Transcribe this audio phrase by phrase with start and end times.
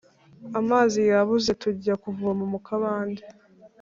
[0.59, 3.23] Amazi yabuze tujya kuvoma mukabande